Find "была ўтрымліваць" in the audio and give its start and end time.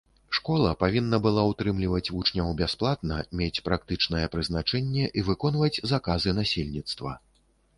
1.25-2.11